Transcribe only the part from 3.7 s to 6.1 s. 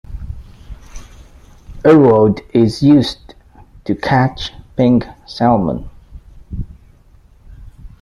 to catch pink salmon.